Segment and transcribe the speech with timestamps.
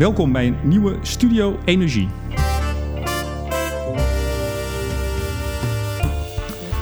[0.00, 2.08] Welkom bij een nieuwe Studio Energie.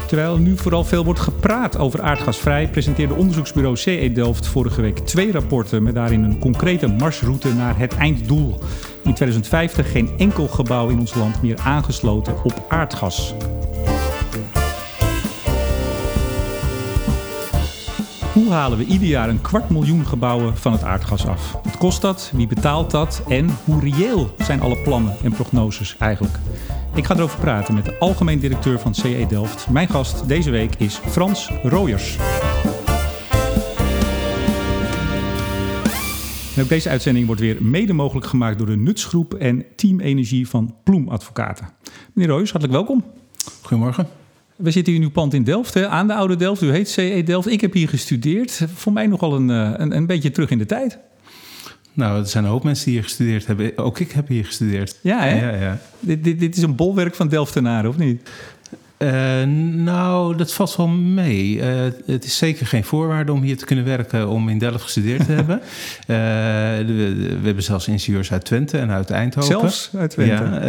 [0.06, 4.98] Terwijl er nu vooral veel wordt gepraat over aardgasvrij, presenteerde onderzoeksbureau CE Delft vorige week
[4.98, 8.58] twee rapporten met daarin een concrete marsroute naar het einddoel.
[9.04, 13.34] In 2050 geen enkel gebouw in ons land meer aangesloten op aardgas.
[18.38, 21.52] Hoe halen we ieder jaar een kwart miljoen gebouwen van het aardgas af?
[21.52, 22.30] Wat kost dat?
[22.34, 23.22] Wie betaalt dat?
[23.28, 26.34] En hoe reëel zijn alle plannen en prognoses eigenlijk?
[26.94, 29.68] Ik ga erover praten met de algemeen directeur van CE Delft.
[29.68, 32.18] Mijn gast deze week is Frans Rooyers.
[36.60, 40.74] Ook deze uitzending wordt weer mede mogelijk gemaakt door de Nutsgroep en Team Energie van
[40.84, 41.68] Ploem Advocaten.
[42.12, 43.04] Meneer Rooyers, hartelijk welkom.
[43.62, 44.17] Goedemorgen.
[44.58, 46.62] We zitten hier in uw pand in Delft, hè, aan de oude Delft.
[46.62, 47.48] U heet CE Delft.
[47.48, 48.60] Ik heb hier gestudeerd.
[48.74, 50.98] Voor mij nogal een, eh, een, een beetje terug in de tijd.
[51.92, 53.76] Nou, er zijn een hoop mensen die hier gestudeerd hebben.
[53.76, 54.98] Ook ik heb hier gestudeerd.
[55.02, 55.50] Ja, hè?
[55.50, 55.78] Ja, ja.
[56.00, 58.30] Dit, dit, dit is een bolwerk van Delftenaren, of niet?
[58.98, 59.42] Uh,
[59.74, 61.56] nou, dat valt wel mee.
[61.56, 61.64] Uh,
[62.06, 65.32] het is zeker geen voorwaarde om hier te kunnen werken om in Delft gestudeerd te
[65.32, 65.60] hebben.
[65.60, 65.66] Uh,
[66.96, 69.50] we, we, hebben zelfs ingenieurs uit Twente en uit Eindhoven.
[69.50, 70.32] Zelfs uit Twente?
[70.32, 70.60] Ja,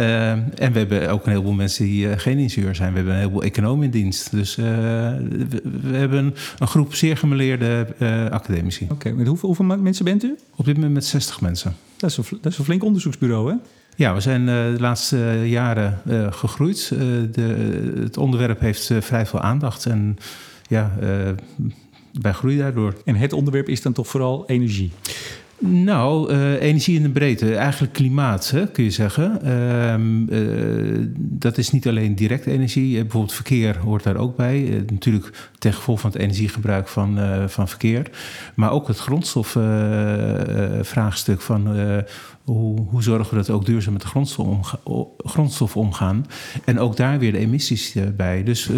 [0.54, 2.90] en we hebben ook een heleboel mensen die geen ingenieur zijn.
[2.90, 4.30] We hebben een heleboel economen in dienst.
[4.30, 5.46] Dus we,
[5.82, 7.86] we, hebben een groep zeer gemeleerde
[8.30, 8.84] academici.
[8.84, 10.38] Oké, okay, met hoeveel, hoeveel mensen bent u?
[10.56, 11.76] Op dit moment met 60 mensen.
[11.96, 13.56] Dat is een, dat is een flink onderzoeksbureau, hè?
[14.00, 16.88] Ja, we zijn uh, de laatste jaren uh, gegroeid.
[17.32, 20.16] De, het onderwerp heeft vrij veel aandacht en
[20.68, 20.92] ja,
[22.20, 22.94] wij groeien daardoor.
[23.04, 24.90] En het onderwerp is dan toch vooral energie?
[25.62, 29.40] Nou, uh, energie in de breedte, eigenlijk klimaat hè, kun je zeggen.
[29.44, 29.94] Uh,
[30.28, 34.84] uh, dat is niet alleen direct energie, bijvoorbeeld verkeer hoort daar ook bij.
[34.92, 38.10] natuurlijk ten gevolge van het energiegebruik van, van verkeer.
[38.54, 41.68] Maar ook het grondstofvraagstuk van
[42.44, 44.76] hoe, hoe, zorgen we dat we ook duurzaam met de grondstof,
[45.16, 46.26] grondstof omgaan.
[46.64, 48.42] En ook daar weer de emissies bij.
[48.42, 48.70] Dus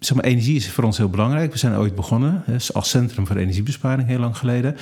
[0.00, 1.52] zeg maar, energie is voor ons heel belangrijk.
[1.52, 4.76] We zijn ooit begonnen als Centrum voor Energiebesparing, heel lang geleden.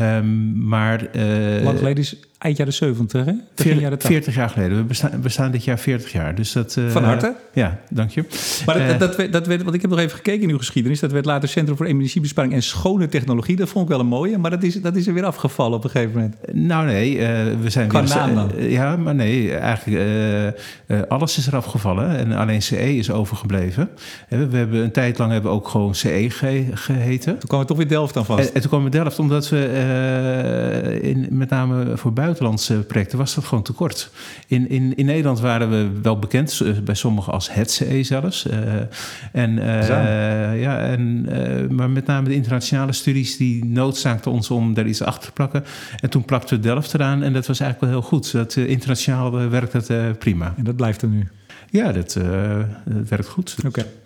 [0.00, 3.32] Um, maar, uh, lang geleden is eind jaren 70, hè?
[3.54, 4.86] 40 jaar, 40 jaar geleden.
[4.86, 6.34] We bestaan, dit jaar 40 jaar.
[6.34, 7.34] Dus dat, uh, Van harte?
[7.52, 8.24] Ja, dank je.
[8.66, 10.58] Maar dat, uh, dat, werd, dat werd, want ik heb nog even gekeken in uw
[10.58, 11.00] geschiedenis.
[11.00, 13.56] Dat werd later Centrum voor Energiebesparing en Schone Technologie.
[13.56, 15.84] Dat vond ik wel een mooie, maar dat is, dat is er weer afgevallen op
[15.84, 16.36] een gegeven moment.
[16.52, 17.16] Nou nee,
[17.62, 18.34] we zijn Qua weer...
[18.34, 18.50] dan?
[18.56, 20.60] ja, maar nee, eigenlijk
[21.08, 22.16] alles is er afgevallen.
[22.16, 23.88] En alleen CE is overgebleven.
[24.28, 27.38] we hebben een tijd lang hebben we ook gewoon CE ge geheten.
[27.38, 28.48] Toen kwam het toch weer Delft aan vast?
[28.48, 33.18] En, en toen kwam het Delft omdat we in, met name voor buiten buitenlandse projecten
[33.18, 34.10] was dat gewoon tekort.
[34.46, 38.46] In, in, in Nederland waren we wel bekend, eh, bij sommigen als het CE zelfs.
[38.46, 38.54] Uh,
[39.32, 41.26] en, uh, ja, en,
[41.74, 45.64] maar met name de internationale studies die noodzaakten ons om daar iets achter te plakken.
[46.00, 48.32] En toen plakten we Delft eraan en dat was eigenlijk wel heel goed.
[48.32, 50.54] Dat, internationaal werkt dat prima.
[50.56, 51.28] En dat blijft er nu?
[51.70, 52.12] Ja, dat,
[52.84, 53.54] dat werkt goed.
[53.58, 53.66] Oké.
[53.66, 54.01] Okay.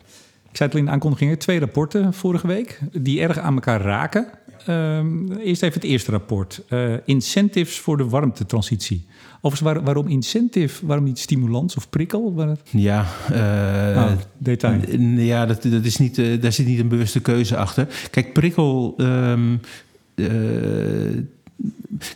[0.56, 3.80] Ik zei het al in de aankondigingen, twee rapporten vorige week, die erg aan elkaar
[3.80, 4.26] raken.
[4.68, 6.62] Um, eerst even het eerste rapport.
[6.68, 9.06] Uh, incentives voor de warmtetransitie.
[9.40, 10.86] Overigens, waar, waarom incentive?
[10.86, 12.34] Waarom niet stimulans of prikkel?
[12.34, 12.56] Waar...
[12.70, 14.80] Ja, uh, oh, detail.
[15.16, 17.88] Ja, dat, dat is niet, uh, daar zit niet een bewuste keuze achter.
[18.10, 18.94] Kijk, prikkel...
[18.96, 19.60] Um,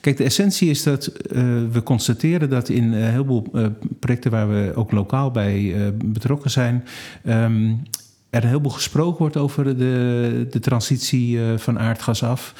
[0.00, 1.42] Kijk, de essentie is dat uh,
[1.72, 3.66] we constateren dat in een heleboel uh,
[3.98, 6.84] projecten waar we ook lokaal bij uh, betrokken zijn,
[7.26, 7.82] um,
[8.30, 12.54] er een heleboel gesproken wordt over de, de transitie uh, van aardgas af.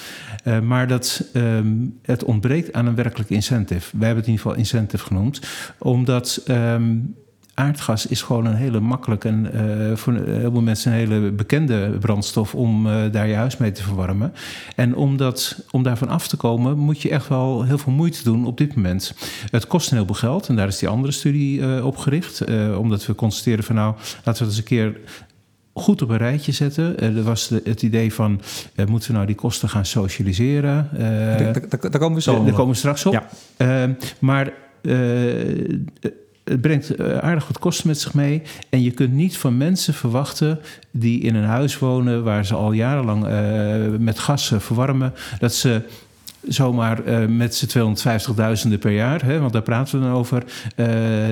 [0.45, 3.97] Uh, maar dat um, het ontbreekt aan een werkelijk incentive.
[3.97, 5.41] Wij hebben het in ieder geval incentive genoemd.
[5.79, 7.15] Omdat um,
[7.55, 11.97] aardgas is gewoon een hele makkelijk en uh, voor heel veel mensen een hele bekende
[12.01, 14.33] brandstof om daar je huis mee te verwarmen.
[14.77, 18.23] En om, dat, om daarvan af te komen moet je echt wel heel veel moeite
[18.23, 19.15] doen op dit moment.
[19.51, 22.45] Het kost een heleboel geld en daar is die andere studie uh, op gericht.
[22.77, 23.95] omdat we constateren van nou,
[24.25, 24.97] laten we eens een keer
[25.73, 26.99] goed op een rijtje zetten.
[26.99, 28.41] Er was de, het idee van,
[28.77, 30.89] uh, moeten we nou die kosten gaan socialiseren?
[30.93, 33.13] Uh, daar, daar, daar, komen we zo Daar komen we straks op.
[33.59, 33.97] Ja.
[34.19, 34.53] maar
[36.45, 38.43] het brengt aardig wat kosten met zich mee.
[38.69, 42.25] En je kunt niet van mensen verwachten die in een huis wonen...
[42.25, 43.27] waar ze al jarenlang
[43.99, 45.15] met gas verwarmen...
[45.39, 45.83] dat ze
[46.43, 47.97] zomaar uh, met z'n
[48.69, 50.45] 250.000 per jaar, hè, want daar praten we dan over,
[50.77, 50.87] uh,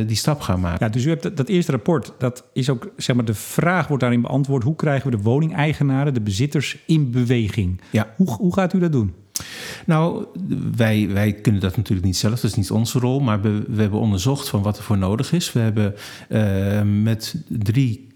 [0.06, 0.86] die stap gaan maken.
[0.86, 3.88] Ja, dus u hebt dat, dat, eerste rapport, dat is ook, zeg maar, de vraag
[3.88, 7.80] wordt daarin beantwoord: hoe krijgen we de woningeigenaren, de bezitters in beweging?
[7.90, 8.14] Ja.
[8.16, 9.14] Hoe, hoe gaat u dat doen?
[9.86, 10.26] Nou,
[10.76, 13.80] wij, wij kunnen dat natuurlijk niet zelf, dat is niet onze rol, maar we, we
[13.80, 15.52] hebben onderzocht van wat er voor nodig is.
[15.52, 15.94] We hebben
[16.28, 18.07] uh, met drie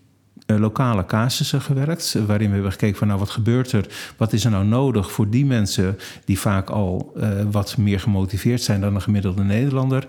[0.59, 2.17] lokale casussen gewerkt.
[2.27, 3.87] waarin we hebben gekeken van nou wat gebeurt er?
[4.17, 7.17] Wat is er nou nodig voor die mensen die vaak al
[7.51, 10.07] wat meer gemotiveerd zijn dan een gemiddelde Nederlander.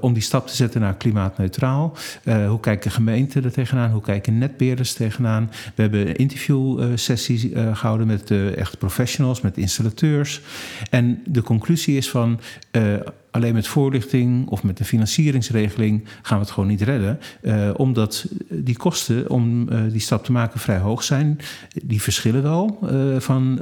[0.00, 1.96] om die stap te zetten naar klimaatneutraal.
[2.48, 3.90] hoe kijken gemeenten er tegenaan?
[3.90, 5.50] Hoe kijken netbeheerders tegenaan?
[5.74, 10.40] We hebben interviewsessies gehouden met echt professionals, met installateurs.
[10.90, 12.40] En de conclusie is van
[13.30, 17.18] alleen met voorlichting of met een financieringsregeling gaan we het gewoon niet redden.
[17.42, 21.38] Uh, omdat die kosten om uh, die stap te maken vrij hoog zijn.
[21.84, 23.58] Die verschillen wel uh, van,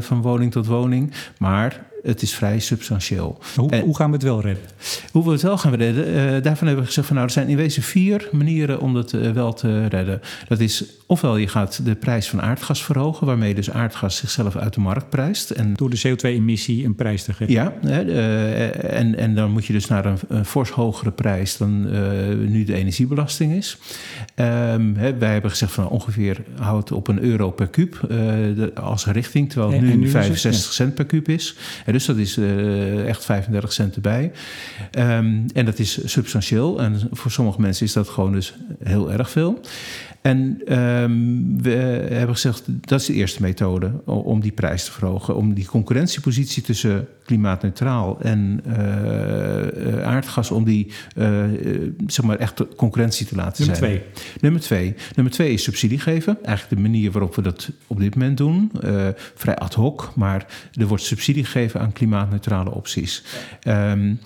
[0.00, 1.12] van woning tot woning.
[1.38, 3.38] Maar het is vrij substantieel.
[3.56, 4.64] Hoe, hoe, gaan we het wel redden?
[5.12, 7.48] Hoe we het wel gaan redden, uh, daarvan hebben we gezegd van nou, er zijn
[7.48, 10.20] in wezen vier manieren om het uh, wel te redden.
[10.48, 14.74] Dat is ofwel je gaat de prijs van aardgas verhogen, waarmee dus aardgas zichzelf uit
[14.74, 15.50] de markt prijst.
[15.50, 17.54] En, Door de CO2-emissie een prijs te geven.
[17.54, 21.82] Ja, uh, en, en dan moet je dus naar een, een fors hogere prijs dan
[22.50, 23.78] nu de energiebelasting is.
[24.34, 28.70] Um, hè, wij hebben gezegd van nou, ongeveer houdt op een euro per kuub de,
[28.74, 31.56] als richting, terwijl het nu, nu 65 cent per kuub is
[31.92, 34.32] dus dat is uh, echt 35 cent erbij.
[34.98, 36.80] Um, en dat is substantieel.
[36.80, 39.60] En voor sommige mensen is dat gewoon dus heel erg veel.
[40.20, 41.70] En um, we
[42.10, 45.36] hebben gezegd, dat is de eerste methode om die prijs te verhogen.
[45.36, 51.44] Om die concurrentiepositie tussen klimaatneutraal en uh, aardgas, om die uh,
[52.06, 54.00] zeg maar echt concurrentie te laten Nummer zijn.
[54.00, 54.10] Twee.
[54.40, 54.94] Nummer twee.
[55.14, 56.44] Nummer twee is subsidie geven.
[56.44, 58.70] Eigenlijk de manier waarop we dat op dit moment doen.
[59.34, 63.24] vrij ad hoc, maar er wordt subsidie gegeven aan klimaatneutrale opties.
[63.68, 64.20] Um,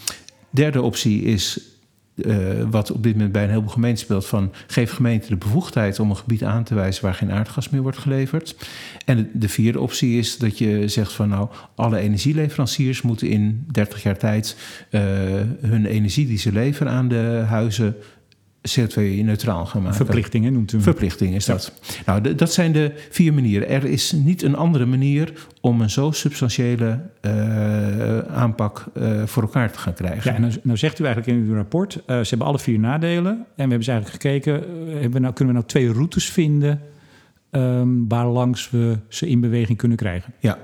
[0.51, 1.72] derde optie is
[2.15, 5.99] uh, wat op dit moment bij een heleboel gemeenten speelt: van geef gemeenten de bevoegdheid
[5.99, 8.57] om een gebied aan te wijzen waar geen aardgas meer wordt geleverd.
[9.05, 14.03] En de vierde optie is dat je zegt van nou, alle energieleveranciers moeten in 30
[14.03, 14.57] jaar tijd
[14.91, 15.01] uh,
[15.61, 17.97] hun energie die ze leveren aan de huizen
[18.69, 19.97] CO2-neutraal gaan maken.
[19.97, 21.73] Verplichtingen noemt u Verplichting is dat.
[22.07, 23.69] Nou, dat zijn de vier manieren.
[23.69, 29.73] Er is niet een andere manier om een zo substantiële uh, aanpak uh, voor elkaar
[29.73, 30.31] te gaan krijgen.
[30.31, 32.79] Ja, en nou, nou zegt u eigenlijk in uw rapport, uh, ze hebben alle vier
[32.79, 33.33] nadelen.
[33.33, 34.53] En we hebben ze eigenlijk gekeken,
[34.89, 36.81] hebben we nou, kunnen we nou twee routes vinden
[37.55, 40.33] Um, waar langs we ze in beweging kunnen krijgen.
[40.41, 40.59] Ja.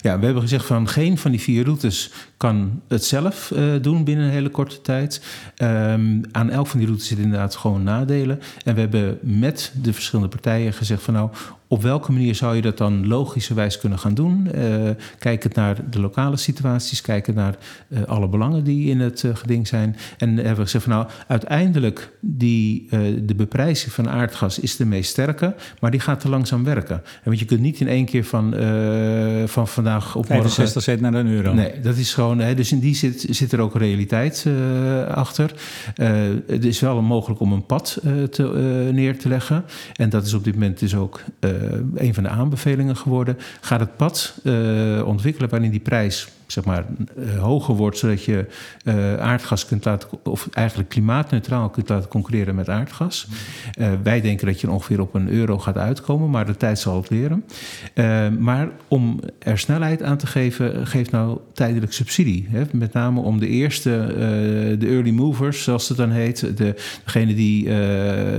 [0.00, 4.04] ja, we hebben gezegd van geen van die vier routes kan het zelf uh, doen
[4.04, 5.22] binnen een hele korte tijd.
[5.62, 8.40] Um, aan elk van die routes zitten inderdaad gewoon nadelen.
[8.64, 11.30] En we hebben met de verschillende partijen gezegd van nou,
[11.68, 14.48] op welke manier zou je dat dan logischerwijs kunnen gaan doen?
[14.54, 17.56] Uh, kijkend naar de lokale situaties, kijken naar
[17.88, 19.96] uh, alle belangen die in het uh, geding zijn.
[20.18, 22.88] En hebben we gezegd van nou, uiteindelijk die,
[23.24, 26.96] de beprijzing van aardgas is de meest sterke, maar die gaat te langzaam werken.
[26.96, 28.54] En want je kunt niet in één keer van,
[29.46, 31.54] van vandaag op 65 cent naar een euro.
[31.54, 34.46] Nee, dat is gewoon, hè, dus in die zit, zit er ook realiteit
[35.08, 35.54] achter.
[36.46, 38.00] het is wel mogelijk om een pad
[38.30, 38.42] te,
[38.92, 39.64] neer te leggen.
[39.96, 41.20] En dat is op dit moment dus ook
[41.94, 43.38] een van de aanbevelingen geworden.
[43.60, 46.84] Gaat het pad uh, ontwikkelen waarin die prijs zeg maar,
[47.18, 48.46] uh, hoger wordt, zodat je
[48.84, 53.26] uh, aardgas kunt laten, of eigenlijk klimaatneutraal kunt laten concurreren met aardgas.
[53.78, 56.96] Uh, wij denken dat je ongeveer op een euro gaat uitkomen, maar de tijd zal
[56.96, 57.44] het leren.
[58.40, 62.46] maar om er snelheid aan te geven, geef nou tijdelijk subsidie.
[62.50, 62.62] Hè?
[62.72, 64.06] Met name om de eerste,
[64.78, 66.74] de early movers, zoals het dan heet, de,
[67.04, 67.68] degene die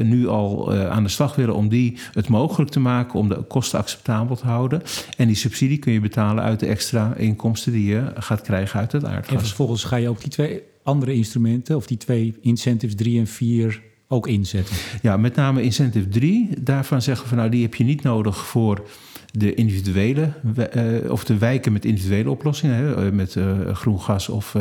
[0.03, 3.79] nu al aan de slag willen, om die het mogelijk te maken om de kosten
[3.79, 4.81] acceptabel te houden.
[5.17, 8.91] En die subsidie kun je betalen uit de extra inkomsten die je gaat krijgen uit
[8.91, 9.35] het aardgas.
[9.35, 13.27] En vervolgens ga je ook die twee andere instrumenten, of die twee incentives 3 en
[13.27, 14.75] 4, ook inzetten.
[15.01, 16.49] Ja, met name incentive 3.
[16.59, 18.87] Daarvan zeggen we van nou, die heb je niet nodig voor
[19.31, 20.33] de individuele,
[20.75, 24.55] uh, of de wijken met individuele oplossingen, hè, met uh, groen gas of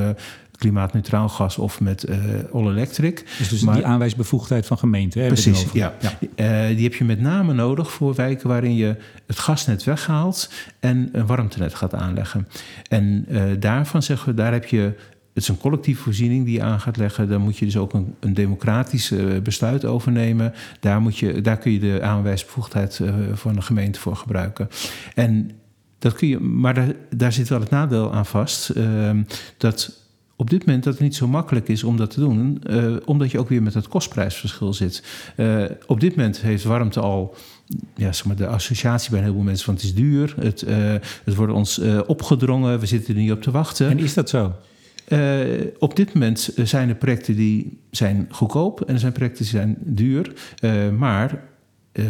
[0.56, 2.16] klimaatneutraal gas of met uh,
[2.52, 3.25] all electric.
[3.38, 5.20] Dus, dus maar, die aanwijsbevoegdheid van gemeenten.
[5.20, 5.94] Hè, precies, ja.
[6.00, 6.18] ja.
[6.20, 8.96] Uh, die heb je met name nodig voor wijken waarin je
[9.26, 12.49] het gasnet weghaalt en een warmtenet gaat aanleggen.
[12.88, 14.94] En uh, daarvan zeggen we, daar heb je
[15.34, 17.28] het is een collectieve voorziening die je aan gaat leggen.
[17.28, 20.52] Daar moet je dus ook een, een democratisch uh, besluit over nemen.
[20.80, 24.68] Daar, moet je, daar kun je de aanwijsbevoegdheid uh, van de gemeente voor gebruiken.
[25.14, 25.50] En
[25.99, 28.76] dat kun je, maar daar, daar zit wel het nadeel aan vast.
[28.76, 29.11] Uh,
[29.56, 30.03] dat
[30.37, 33.31] op dit moment dat het niet zo makkelijk is om dat te doen, uh, omdat
[33.31, 35.03] je ook weer met het kostprijsverschil zit.
[35.37, 37.35] Uh, op dit moment heeft warmte al
[37.97, 40.95] ja, zeg maar de associatie bij een heleboel mensen van het is duur, het, uh,
[41.25, 43.88] het wordt ons opgedrongen, we zitten er niet op te wachten.
[43.88, 44.53] En is dat zo?
[45.79, 49.76] op dit moment zijn er projecten die zijn goedkoop en er zijn projecten die zijn
[49.81, 50.33] duur,
[50.99, 51.45] maar
[51.93, 52.07] uh,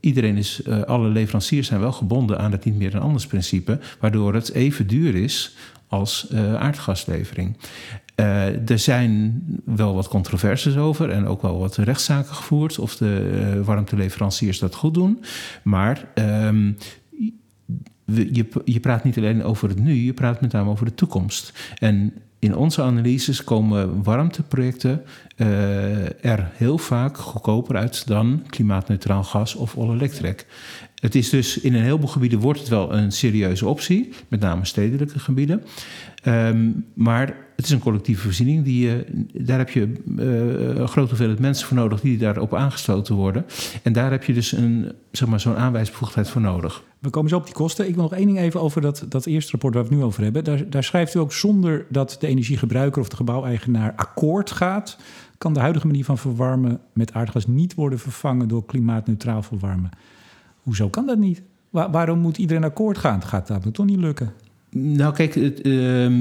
[0.00, 4.34] iedereen is, alle leveranciers zijn wel gebonden aan het niet meer dan anders principe, waardoor
[4.34, 5.56] het even duur is
[5.88, 7.56] als uh, aardgaslevering.
[8.16, 13.30] Uh, er zijn wel wat controversies over en ook wel wat rechtszaken gevoerd of de
[13.56, 15.24] uh, warmteleveranciers dat goed doen.
[15.62, 16.76] Maar um,
[18.04, 21.52] je, je praat niet alleen over het nu, je praat met name over de toekomst.
[21.78, 25.02] En in onze analyses komen warmteprojecten
[26.20, 30.46] er heel vaak goedkoper uit dan klimaatneutraal gas of all-electric.
[31.00, 34.64] Het is dus in een heleboel gebieden wordt het wel een serieuze optie, met name
[34.64, 35.62] stedelijke gebieden.
[36.24, 38.64] Um, maar het is een collectieve voorziening.
[38.64, 43.46] Die, daar heb je uh, een grote hoeveelheid mensen voor nodig die daarop aangesloten worden.
[43.82, 46.82] En daar heb je dus een, zeg maar, zo'n aanwijsbevoegdheid voor nodig.
[46.98, 47.88] We komen zo op die kosten.
[47.88, 50.04] Ik wil nog één ding even over dat, dat eerste rapport waar we het nu
[50.04, 50.44] over hebben.
[50.44, 54.98] Daar, daar schrijft u ook zonder dat de energiegebruiker of de gebouweigenaar akkoord gaat,
[55.38, 59.90] kan de huidige manier van verwarmen met aardgas niet worden vervangen door klimaatneutraal verwarmen.
[60.68, 61.42] Hoezo kan dat niet?
[61.70, 63.22] Waar, waarom moet iedereen akkoord gaan?
[63.22, 64.32] Gaat dat toch niet lukken?
[64.70, 66.12] Nou, kijk, het, uh,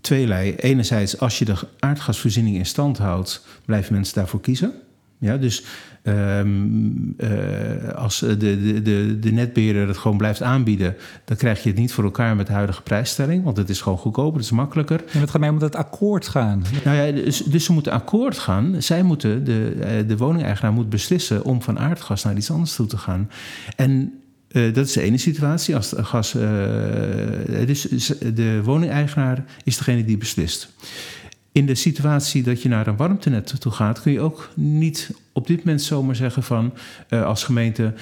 [0.00, 0.54] tweelei.
[0.54, 4.72] Enerzijds, als je de aardgasvoorziening in stand houdt, blijven mensen daarvoor kiezen.
[5.20, 5.64] Ja, dus
[6.02, 11.68] um, uh, als de, de, de, de netbeheerder het gewoon blijft aanbieden, dan krijg je
[11.68, 14.50] het niet voor elkaar met de huidige prijsstelling, want het is gewoon goedkoper, het is
[14.50, 15.04] makkelijker.
[15.12, 16.64] En het gaat mij om dat akkoord gaan.
[16.84, 18.82] Nou ja, dus, dus ze moeten akkoord gaan.
[18.82, 22.98] Zij moeten, de, de woningeigenaar moet beslissen om van aardgas naar iets anders toe te
[22.98, 23.30] gaan.
[23.76, 24.12] En
[24.52, 25.76] uh, dat is de ene situatie.
[25.76, 26.42] Als gas, uh,
[27.66, 30.72] dus de woningeigenaar is degene die beslist.
[31.52, 35.46] In de situatie dat je naar een warmtenet toe gaat, kun je ook niet op
[35.46, 36.72] dit moment zomaar zeggen van
[37.08, 37.92] uh, als gemeente, uh,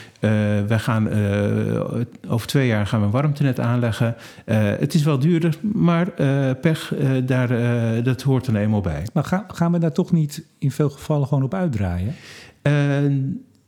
[0.67, 4.15] wij gaan uh, over twee jaar gaan we een warmtenet aanleggen.
[4.79, 6.11] het is wel duurder, maar
[6.61, 7.49] pech, daar,
[8.03, 9.07] dat hoort er eenmaal bij.
[9.13, 12.15] Maar ga, gaan we daar toch niet in veel gevallen gewoon op uitdraaien?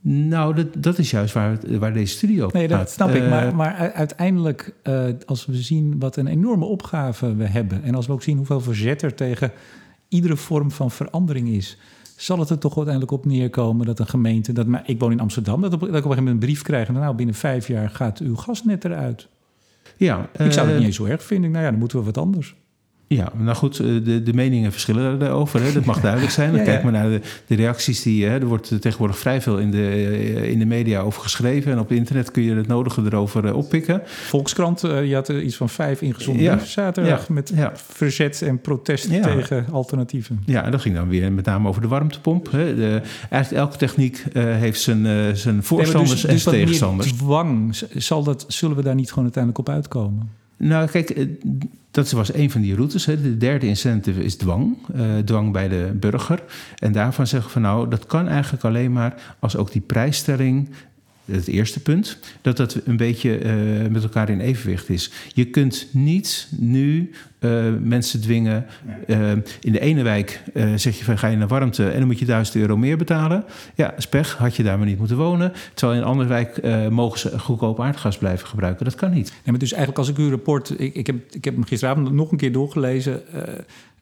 [0.03, 3.29] Nou, dat, dat is juist waar, waar deze studio op Nee, dat snap ik.
[3.29, 7.83] Maar, uh, maar uiteindelijk, uh, als we zien wat een enorme opgave we hebben...
[7.83, 9.51] en als we ook zien hoeveel verzet er tegen
[10.07, 11.77] iedere vorm van verandering is...
[12.15, 14.53] zal het er toch uiteindelijk op neerkomen dat een gemeente...
[14.53, 16.49] Dat, maar ik woon in Amsterdam, dat, op, dat ik op een gegeven moment een
[16.49, 16.87] brief krijg...
[16.87, 19.27] en nou, binnen vijf jaar gaat uw gasnet eruit.
[19.97, 21.51] Ja, ik zou het niet eens zo erg vinden.
[21.51, 22.55] Nou ja, dan moeten we wat anders.
[23.15, 25.61] Ja, nou goed, de, de meningen verschillen daarover.
[25.63, 25.73] Hè.
[25.73, 26.49] Dat mag duidelijk zijn.
[26.49, 28.25] Dan ja, kijk maar naar de, de reacties die...
[28.25, 31.71] Hè, er wordt tegenwoordig vrij veel in de, in de media over geschreven.
[31.71, 34.01] En op internet kun je het nodige erover oppikken.
[34.05, 37.29] Volkskrant, uh, je had er iets van vijf ingezonden ja, zaterdag...
[37.29, 40.43] met verzet en protest tegen alternatieven.
[40.45, 42.51] Ja, en dat ging dan weer met name over de warmtepomp.
[42.51, 42.75] Hè.
[42.75, 47.13] De, eigenlijk elke techniek uh, heeft zijn, uh, zijn voorstanders nee, dus, en dus tegenstanders.
[47.13, 50.40] dwang, zal dat, zullen we daar niet gewoon uiteindelijk op uitkomen?
[50.61, 51.27] Nou, kijk,
[51.91, 53.05] dat was een van die routes.
[53.05, 53.21] Hè.
[53.21, 54.77] De derde incentive is dwang.
[54.95, 56.43] Uh, dwang bij de burger.
[56.77, 60.69] En daarvan zeggen we van nou, dat kan eigenlijk alleen maar als ook die prijsstelling
[61.25, 65.11] het eerste punt, dat dat een beetje uh, met elkaar in evenwicht is.
[65.33, 67.11] Je kunt niet nu
[67.41, 68.65] uh, mensen dwingen.
[69.07, 69.31] Uh,
[69.61, 70.43] in de ene wijk
[70.75, 73.43] zeg je van ga je naar warmte en dan moet je 1000 euro meer betalen.
[73.75, 75.53] Ja, spech, had je daar maar niet moeten wonen.
[75.73, 78.85] Terwijl in een andere wijk mogen ze goedkoop aardgas blijven gebruiken.
[78.85, 79.29] Dat kan niet.
[79.29, 82.11] Nee, maar dus eigenlijk als ik uw rapport, ik, ik, heb, ik heb hem gisteravond
[82.11, 83.21] nog een keer doorgelezen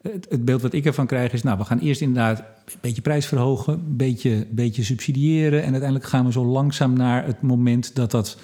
[0.02, 3.02] het, het, beeld wat ik ervan krijg is, nou, we gaan eerst inderdaad een beetje
[3.02, 5.60] prijs verhogen, een beetje, beetje subsidiëren.
[5.64, 8.38] En uiteindelijk gaan we zo langzaam naar het moment dat dat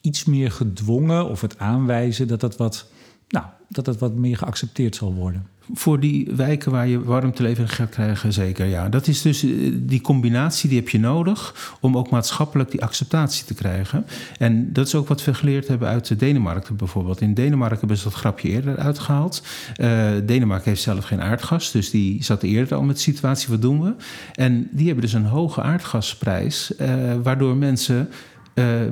[0.00, 2.86] iets meer gedwongen of het aanwijzen, dat dat wat,
[3.28, 5.46] nou, dat dat wat meer geaccepteerd zal worden.
[5.72, 8.66] Voor die wijken waar je warmtelevering gaat krijgen, zeker.
[8.66, 12.82] Ja, dat is dus eh, die combinatie die heb je nodig om ook maatschappelijk die
[12.82, 14.06] acceptatie te krijgen.
[14.38, 17.20] En dat is ook wat we geleerd hebben uit Denemarken bijvoorbeeld.
[17.20, 19.42] In Denemarken hebben ze dat grapje eerder uitgehaald.
[19.76, 23.62] Uh, Denemarken heeft zelf geen aardgas, dus die zat eerder al met de situatie: wat
[23.62, 23.94] doen we?
[24.34, 26.88] En die hebben dus een hoge aardgasprijs, uh,
[27.22, 28.08] waardoor mensen.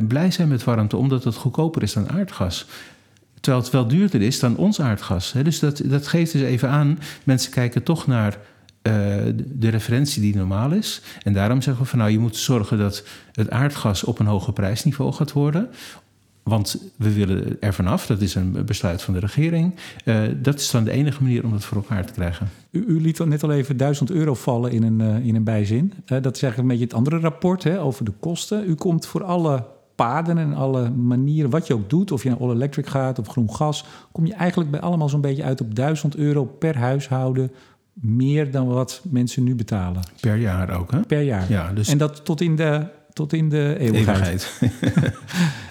[0.08, 2.66] Blij zijn met warmte, omdat het goedkoper is dan aardgas.
[3.42, 5.34] Terwijl het wel duurder is dan ons aardgas.
[5.42, 8.38] Dus dat, dat geeft dus even aan, mensen kijken toch naar
[8.82, 8.92] uh,
[9.46, 11.02] de referentie die normaal is.
[11.22, 14.52] En daarom zeggen we van nou, je moet zorgen dat het aardgas op een hoger
[14.52, 15.68] prijsniveau gaat worden.
[16.42, 19.74] Want we willen er vanaf, dat is een besluit van de regering.
[20.04, 22.50] Uh, dat is dan de enige manier om dat voor elkaar te krijgen.
[22.70, 25.92] U, u liet net al even 1000 euro vallen in een, uh, in een bijzin.
[26.04, 28.68] Dat is eigenlijk een beetje het andere rapport hè, over de kosten.
[28.68, 29.64] U komt voor alle
[30.02, 33.28] paden en alle manieren, wat je ook doet, of je naar all electric gaat of
[33.28, 37.50] groen gas, kom je eigenlijk bij allemaal zo'n beetje uit op 1000 euro per huishouden.
[37.92, 40.02] Meer dan wat mensen nu betalen.
[40.20, 41.00] Per jaar ook, hè?
[41.00, 41.50] Per jaar.
[41.50, 41.88] Ja, dus...
[41.88, 44.58] En dat tot in de, tot in de eeuwigheid.
[44.60, 45.14] eeuwigheid.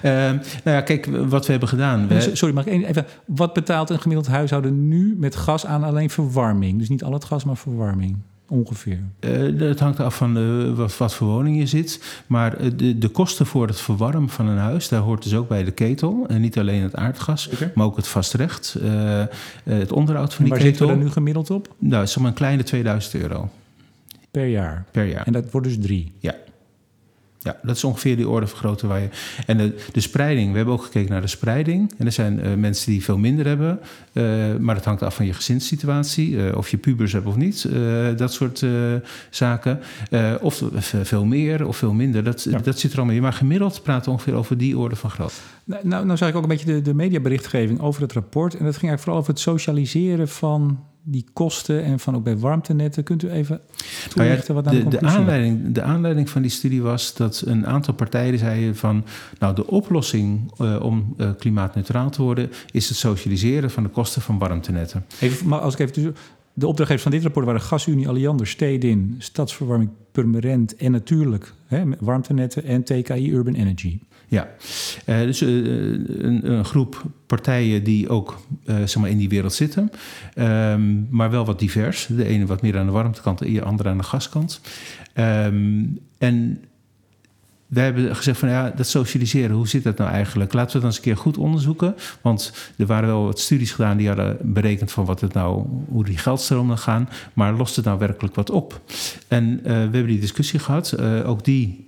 [0.03, 0.11] uh,
[0.63, 2.07] nou ja, kijk, wat we hebben gedaan.
[2.07, 2.29] We...
[2.33, 3.05] Sorry, mag ik even.
[3.25, 6.79] Wat betaalt een gemiddeld huishouden nu met gas aan alleen verwarming?
[6.79, 8.17] Dus niet al het gas, maar verwarming.
[8.51, 8.99] Ongeveer?
[9.19, 12.21] Uh, het hangt af van uh, wat, wat, voor woning je zit.
[12.27, 15.63] Maar de, de kosten voor het verwarmen van een huis, daar hoort dus ook bij
[15.63, 16.25] de ketel.
[16.27, 18.77] En niet alleen het aardgas, maar ook het vastrecht.
[19.63, 20.69] Het onderhoud van die ketel.
[20.69, 21.75] Waar zitten we er nu gemiddeld op?
[21.77, 23.49] Nou, is maar een kleine 2000 euro.
[24.31, 24.85] Per jaar?
[24.91, 25.25] Per jaar.
[25.25, 26.13] En dat wordt dus drie?
[26.19, 26.35] Ja.
[27.43, 29.09] Ja, dat is ongeveer die orde van grootte waar je.
[29.45, 31.93] En de, de spreiding, we hebben ook gekeken naar de spreiding.
[31.97, 33.79] En er zijn uh, mensen die veel minder hebben,
[34.13, 37.69] uh, maar het hangt af van je gezinssituatie, uh, of je pubers hebt of niet,
[38.17, 38.65] dat soort
[39.29, 39.79] zaken.
[40.41, 40.63] of
[41.03, 42.57] veel meer of veel minder, dat, ja.
[42.57, 43.21] dat zit er allemaal in.
[43.21, 45.35] Maar gemiddeld praten we ongeveer over die orde van grootte.
[45.63, 48.57] Nou, nou, nou zag ik ook een beetje de, de mediaberichtgeving over het rapport.
[48.57, 52.37] En dat ging eigenlijk vooral over het socialiseren van die kosten en van ook bij
[52.37, 53.03] warmtenetten.
[53.03, 53.61] Kunt u even
[54.09, 58.39] toelichten wat de, de, aanleiding, de aanleiding van die studie was dat een aantal partijen
[58.39, 59.05] zeiden van...
[59.39, 62.51] nou, de oplossing uh, om uh, klimaatneutraal te worden...
[62.71, 65.05] is het socialiseren van de kosten van warmtenetten.
[65.19, 66.15] Even, maar als ik even...
[66.53, 72.63] De opdrachtgevers van dit rapport waren Gasunie, Alliander, Stedin, Stadsverwarming, Purmerend en natuurlijk hè, warmtenetten
[72.63, 73.99] en TKI Urban Energy.
[74.31, 74.47] Ja,
[75.05, 79.53] uh, dus uh, een, een, groep partijen die ook uh, zeg maar in die wereld
[79.53, 79.91] zitten,
[80.35, 82.05] um, maar wel wat divers.
[82.05, 84.61] De ene wat meer aan de warmtekant, de andere aan de gaskant.
[85.15, 86.63] Um, en
[87.67, 90.53] wij hebben gezegd van ja, dat socialiseren, hoe zit dat nou eigenlijk?
[90.53, 91.95] Laten we dat eens een keer goed onderzoeken.
[92.21, 96.05] Want er waren wel wat studies gedaan die hadden berekend van wat het nou, hoe
[96.05, 97.09] die geldstromen gaan.
[97.33, 98.81] Maar lost het nou werkelijk wat op?
[99.27, 100.99] En we hebben die discussie gehad.
[101.25, 101.87] Ook, die,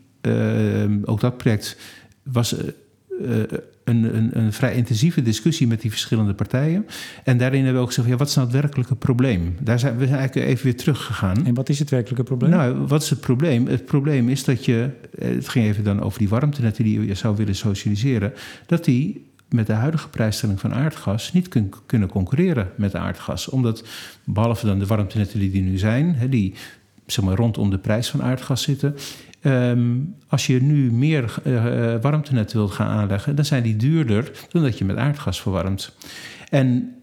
[1.05, 1.77] ook dat project
[2.23, 3.43] was uh,
[3.83, 6.85] een, een, een, vrij intensieve discussie met die verschillende partijen.
[7.23, 9.55] En daarin hebben we ook gezegd: ja, wat is nou het werkelijke probleem?
[9.59, 11.45] Daar zijn we zijn eigenlijk even weer teruggegaan.
[11.45, 12.49] En wat is het werkelijke probleem?
[12.49, 13.67] Nou, wat is het probleem?
[13.67, 17.35] Het probleem is dat je, het ging even dan over die warmtenetten die je zou
[17.35, 18.33] willen socialiseren,
[18.65, 23.49] dat die met de huidige prijsstelling van aardgas niet kun, kunnen concurreren met aardgas.
[23.49, 23.83] Omdat,
[24.23, 26.53] behalve dan de warmtenetten die er nu zijn, hè, die
[27.05, 28.95] zeg maar, rondom de prijs van aardgas zitten,
[29.45, 34.61] Um, als je nu meer uh, warmtenet wilt gaan aanleggen, dan zijn die duurder dan
[34.61, 35.95] dat je met aardgas verwarmt.
[36.49, 36.93] En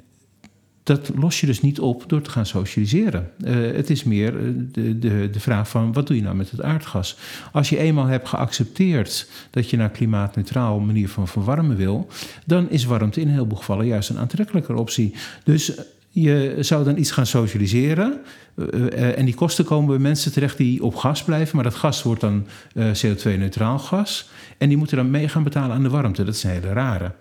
[0.82, 3.30] dat los je dus niet op door te gaan socialiseren.
[3.44, 4.32] Uh, het is meer
[4.73, 7.16] de, de, de vraag van wat doe je nou met het aardgas?
[7.52, 12.09] Als je eenmaal hebt geaccepteerd dat je naar klimaatneutraal manier van verwarmen wil,
[12.47, 15.14] dan is warmte in heel veel gevallen juist een aantrekkelijker optie.
[15.44, 15.73] Dus
[16.10, 18.20] je zou dan iets gaan socialiseren.
[18.56, 21.54] Uh, en die kosten komen bij mensen terecht die op gas blijven.
[21.54, 24.28] Maar dat gas wordt dan uh, CO2-neutraal gas.
[24.58, 26.25] En die moeten dan mee gaan betalen aan de warmte.
[26.25, 27.12] Dat is een hele rare.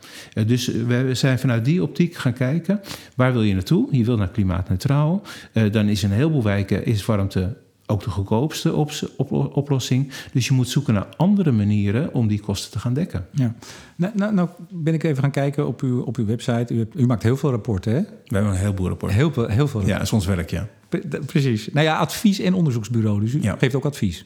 [0.45, 2.81] dus we zijn vanuit die optiek gaan kijken.
[3.15, 3.87] Waar wil je naartoe?
[3.91, 5.21] Je wil naar klimaatneutraal.
[5.71, 7.57] dan is in een heleboel wijken is warmte
[7.89, 10.11] ook de goedkoopste op, op, oplossing.
[10.33, 13.27] Dus je moet zoeken naar andere manieren om die kosten te gaan dekken.
[13.31, 13.55] Ja.
[13.95, 16.73] Nou, nou, nou ben ik even gaan kijken op uw, op uw website.
[16.73, 18.01] U, hebt, u maakt heel veel rapporten, hè?
[18.01, 19.17] We hebben een heleboel rapporten.
[19.17, 19.89] Heel, heel veel rapporten.
[19.89, 20.67] Ja, dat is ons werk, ja.
[21.25, 21.69] Precies.
[21.71, 23.19] Nou ja, advies- en onderzoeksbureau.
[23.19, 23.55] Dus u ja.
[23.59, 24.25] geeft ook advies.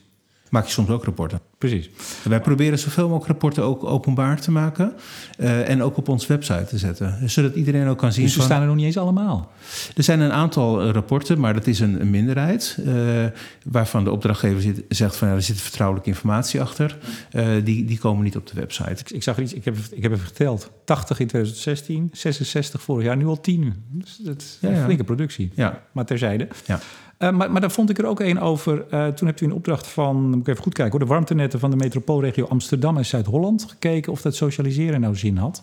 [0.54, 1.40] Maak je soms ook rapporten.
[1.58, 1.90] Precies.
[2.22, 4.92] Wij proberen zoveel mogelijk rapporten ook openbaar te maken.
[5.38, 7.30] Uh, en ook op onze website te zetten.
[7.30, 8.24] Zodat iedereen ook kan zien.
[8.24, 9.52] Dus ze van, staan er nog niet eens allemaal?
[9.96, 12.78] Er zijn een aantal rapporten, maar dat is een, een minderheid.
[12.86, 13.24] Uh,
[13.64, 16.98] waarvan de opdrachtgever zit, zegt van ja, er zit vertrouwelijke informatie achter.
[17.32, 18.90] Uh, die, die komen niet op de website.
[18.90, 20.70] Ik, ik zag er iets, ik heb, ik heb even geteld.
[20.84, 23.84] 80 in 2016, 66 vorig jaar, nu al 10.
[23.88, 25.04] Dus dat is ja, een flinke ja.
[25.04, 25.52] productie.
[25.54, 25.82] Ja.
[25.92, 26.48] Maar terzijde.
[26.66, 26.80] Ja.
[27.18, 28.84] Uh, maar, maar daar vond ik er ook een over.
[28.90, 31.60] Uh, toen hebt u in opdracht van, moet ik even goed kijken hoor, de warmtenetten
[31.60, 35.62] van de metropoolregio Amsterdam en Zuid-Holland gekeken of dat socialiseren nou zin had.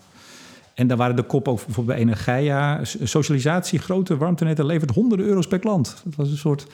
[0.74, 2.80] En daar waren de kop ook bijvoorbeeld bij Energia.
[3.04, 6.02] Socialisatie, grote warmtenetten levert honderden euro's per klant.
[6.04, 6.68] Dat was een soort.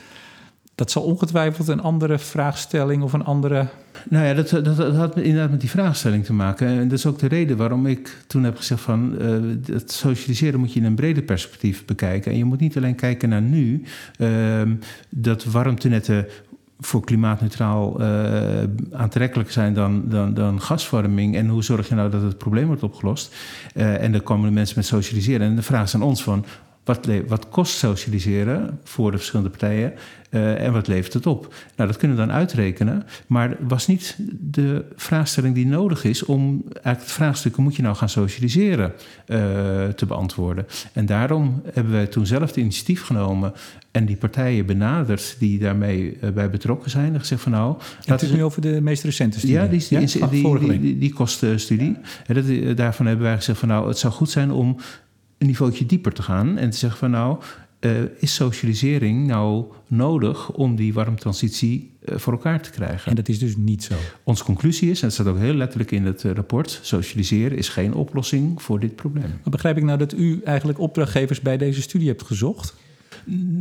[0.77, 3.67] Dat zal ongetwijfeld een andere vraagstelling of een andere.
[4.09, 6.67] Nou ja, dat, dat, dat, had inderdaad met die vraagstelling te maken.
[6.67, 10.59] En dat is ook de reden waarom ik toen heb gezegd van uh, het socialiseren
[10.59, 12.31] moet je in een breder perspectief bekijken.
[12.31, 13.83] En je moet niet alleen kijken naar nu,
[14.17, 14.61] uh,
[15.09, 16.27] dat warmtenetten
[16.79, 21.35] voor klimaatneutraal uh, aantrekkelijk zijn dan, dan, dan gasvorming.
[21.35, 23.35] En hoe zorg je nou dat het probleem wordt opgelost?
[23.75, 25.47] Uh, en dan komen de mensen met socialiseren.
[25.47, 26.45] En de vraag is aan ons van,
[26.87, 29.93] wat, wat, kost socialiseren voor de verschillende partijen
[30.29, 31.53] uh, en wat levert het op?
[31.75, 36.63] Nou, dat kunnen we dan uitrekenen, maar was niet de vraagstelling die nodig is om
[36.71, 38.93] eigenlijk het vraagstuk: moet je nou gaan socialiseren
[39.27, 39.37] uh,
[39.87, 40.65] te beantwoorden?
[40.93, 43.53] En daarom hebben wij toen zelf het initiatief genomen
[43.91, 47.77] en die partijen benaderd die daarmee uh, bij betrokken zijn en gezegd van nou.
[48.05, 49.55] Het is nu over de meest recente studie.
[49.55, 50.27] Ja, die, die, ja?
[50.27, 51.97] die, die, die, die kostenstudie.
[52.27, 52.33] Ja.
[52.33, 54.77] Dat, daarvan hebben wij gezegd van nou, het zou goed zijn om
[55.37, 57.39] een niveautje dieper te gaan en te zeggen van nou,
[57.79, 63.09] uh, is socialisering nou nodig om die warmtransitie uh, voor elkaar te krijgen?
[63.09, 63.93] En dat is dus niet zo.
[64.23, 67.69] Onze conclusie is, en dat staat ook heel letterlijk in het uh, rapport, socialiseren is
[67.69, 69.29] geen oplossing voor dit probleem.
[69.29, 72.75] Maar begrijp ik nou dat u eigenlijk opdrachtgevers bij deze studie hebt gezocht?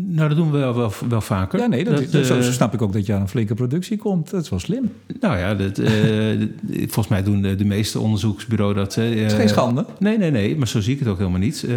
[0.09, 1.59] Nou, dat doen we wel, wel, wel vaker.
[1.59, 3.55] Ja, nee, dat, Dat, dat- zo eh, snap ik ook dat je aan een flinke
[3.55, 4.31] productie komt.
[4.31, 4.93] Dat is wel slim.
[5.21, 5.93] Nou ja, dat, eh,
[6.93, 8.95] volgens mij doen de, de meeste onderzoeksbureaus dat.
[8.95, 9.87] Het is Eh, geen schande.
[9.99, 11.67] Nee, nee, nee, maar zo zie ik het ook helemaal niet.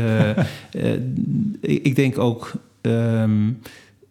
[1.61, 3.51] Ik ik denk ook, ehm,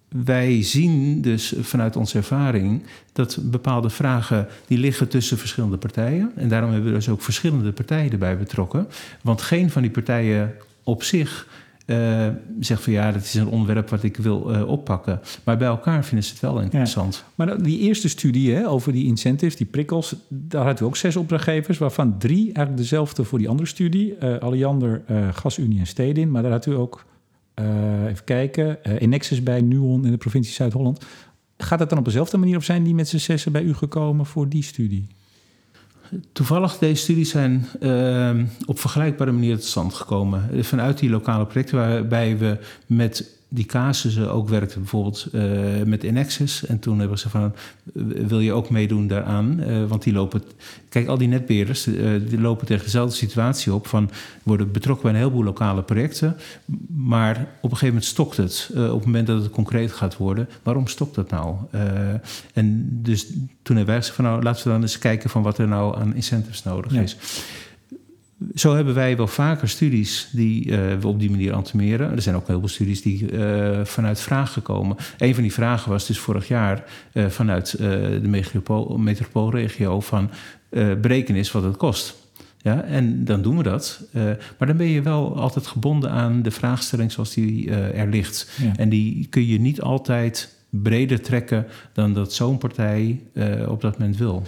[0.08, 6.32] wij zien dus vanuit onze ervaring dat bepaalde vragen die liggen tussen verschillende partijen.
[6.36, 8.86] En daarom hebben we dus ook verschillende partijen erbij betrokken.
[9.22, 11.46] Want geen van die partijen op zich
[11.88, 12.26] eh,
[12.60, 15.20] zegt van ja, dat is een onderwerp wat ik wil eh, oppakken.
[15.44, 17.24] Maar bij elkaar vinden ze het wel interessant.
[17.34, 20.96] Maar dat- die eerste studie hè, over die incentives, die prikkels, daar had u ook
[20.96, 24.14] zes opdrachtgevers, waarvan drie eigenlijk dezelfde voor die andere studie.
[24.16, 26.30] eh Alliander, GasUnie en Stedin.
[26.30, 27.04] Maar daar had u ook,
[28.08, 31.04] even kijken, Enexis bij, Nuon in de provincie Zuid-Holland.
[31.56, 34.26] Gaat het dan op dezelfde manier of zijn die met z'n zessen bij u gekomen
[34.26, 35.06] voor die studie?
[36.32, 40.64] Toevallig, deze studies zijn ehm, op vergelijkbare manier tot stand gekomen.
[40.64, 44.80] Vanuit die lokale projecten waarbij we met die casussen ook werkten.
[44.80, 45.42] Bijvoorbeeld eh,
[45.84, 46.66] met Inexis.
[46.66, 47.54] En toen hebben ze van,
[48.26, 49.60] wil je ook meedoen daaraan?
[49.60, 50.42] Eh, want die lopen...
[50.88, 53.86] Kijk, al die netbeheerders, eh, die lopen tegen dezelfde situatie op.
[53.86, 54.10] Van,
[54.42, 56.36] worden betrokken bij een heleboel lokale projecten.
[56.88, 58.70] Maar op een gegeven moment stokt het.
[58.74, 60.48] Op het moment dat het concreet gaat worden.
[60.62, 61.56] Waarom stokt dat nou?
[62.52, 63.26] En dus
[63.62, 65.98] toen hebben wij gezegd van nou, laten we dan eens kijken van wat er nou
[65.98, 67.00] aan incentives nodig Ja.
[67.00, 67.16] is.
[68.54, 72.10] Zo hebben wij wel vaker studies die eh, we op die manier antimeren.
[72.10, 74.96] Er zijn ook heel veel studies die eh, vanuit vragen komen.
[75.18, 80.30] Een van die vragen was dus vorig jaar eh, vanuit de metropool, metropoolregio van
[81.00, 82.16] bereken is wat het kost.
[82.58, 84.00] Ja, en dan doen we dat.
[84.58, 88.50] Maar dan ben je wel altijd gebonden aan de vraagstelling zoals die er ligt.
[88.62, 88.76] Ja.
[88.76, 93.20] En die kun je niet altijd breder trekken dan dat zo'n partij
[93.68, 94.42] op dat moment wil.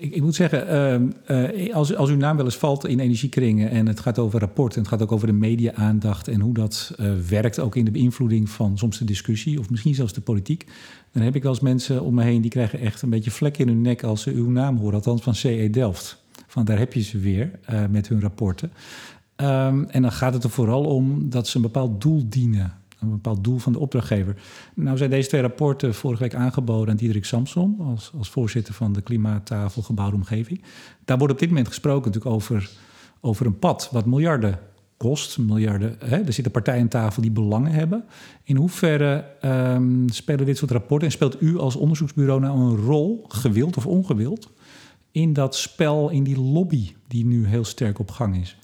[0.00, 3.70] Ik, ik moet zeggen, ehm, eh, als, als uw naam wel eens valt in energiekringen
[3.70, 6.94] en het gaat over rapporten, en het gaat ook over de media-aandacht en hoe dat
[6.96, 10.66] eh, werkt, ook in de beïnvloeding van soms de discussie of misschien zelfs de politiek,
[11.12, 13.58] dan heb ik wel eens mensen om me heen die krijgen echt een beetje vlek
[13.58, 16.22] in hun nek als ze uw naam horen, althans van CE Delft.
[16.46, 18.72] Van daar heb je ze weer eh, met hun rapporten.
[19.36, 22.79] Ehm, en dan gaat het er vooral om dat ze een bepaald doel dienen.
[23.00, 24.36] Een bepaald doel van de opdrachtgever.
[24.74, 27.76] Nou zijn deze twee rapporten vorige week aangeboden aan Diederik Samson...
[27.80, 30.62] als, als voorzitter van de klimaattafel Gebouwde Omgeving.
[31.04, 32.70] Daar wordt op dit moment gesproken natuurlijk over,
[33.20, 33.88] over een pad...
[33.92, 34.58] wat miljarden
[34.96, 35.38] kost.
[35.38, 36.16] Miljarden, hè?
[36.16, 38.04] Er zitten partijen aan tafel die belangen hebben.
[38.44, 41.06] In hoeverre ehm, spelen dit soort rapporten...
[41.06, 44.50] en speelt u als onderzoeksbureau nou een rol, gewild of ongewild...
[45.10, 48.56] in dat spel, in die lobby die nu heel sterk op gang is?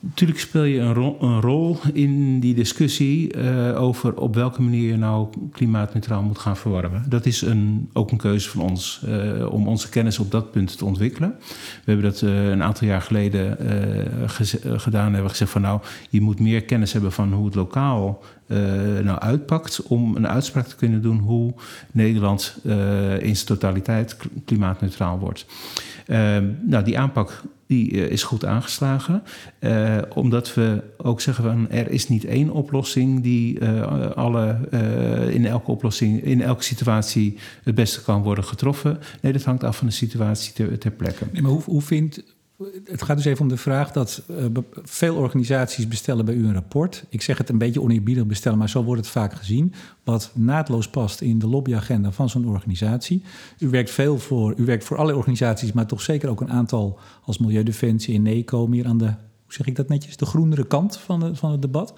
[0.00, 4.96] Natuurlijk speel je een een rol in die discussie eh, over op welke manier je
[4.96, 7.04] nou klimaatneutraal moet gaan verwarmen.
[7.08, 10.78] Dat is een, ook een keuze van ons eh, om onze kennis op dat punt
[10.78, 11.34] te ontwikkelen.
[11.84, 13.58] We hebben dat eh, een aantal jaar geleden
[14.80, 15.12] gedaan.
[15.12, 18.22] Hebben gezegd van nou, je moet meer kennis hebben van hoe het lokaal
[19.02, 21.54] nou uitpakt om een uitspraak te kunnen doen hoe
[21.92, 22.56] Nederland
[23.18, 25.46] in zijn totaliteit klimaatneutraal wordt.
[26.10, 29.22] Eh, nou, die aanpak die eh, is goed aangeslagen.
[29.58, 34.58] Eh, omdat we ook zeggen van er is niet één oplossing die eh, alle,
[35.30, 38.98] in elke oplossing, in elke situatie het beste kan worden getroffen.
[39.20, 41.24] Nee, dat hangt af van de situatie ter, ter plekke.
[41.32, 42.22] Maar hoe, hoe vindt...
[42.84, 46.52] Het gaat dus even om de vraag dat eh, veel organisaties bestellen bij u een
[46.52, 47.04] rapport.
[47.08, 49.74] Ik zeg het een beetje oneerbiedig bestellen, maar zo wordt het vaak gezien.
[50.04, 53.22] Wat naadloos past in de lobbyagenda van zo'n organisatie.
[53.58, 56.98] U werkt veel voor, u werkt voor alle organisaties, maar toch zeker ook een aantal
[57.24, 60.96] als Milieudefensie en NECO, meer aan de, hoe zeg ik dat netjes, de groenere kant
[60.96, 61.94] van, de, van het debat.